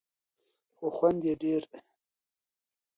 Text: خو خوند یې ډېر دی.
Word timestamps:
خو 0.75 0.87
خوند 0.95 1.21
یې 1.27 1.33
ډېر 1.43 1.61
دی. 1.71 1.79